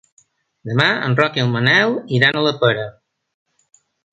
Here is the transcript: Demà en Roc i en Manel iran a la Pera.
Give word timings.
Demà 0.69 0.87
en 1.09 1.17
Roc 1.19 1.37
i 1.39 1.43
en 1.43 1.53
Manel 1.57 1.93
iran 2.21 2.39
a 2.41 2.45
la 2.49 2.55
Pera. 2.65 2.89